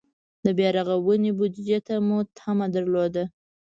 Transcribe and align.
د 0.43 0.45
بیا 0.57 0.69
رغونې 0.77 1.31
بودجې 1.37 1.79
ته 1.87 1.95
مو 2.07 2.17
تمه 2.37 2.65
درلوده. 2.75 3.23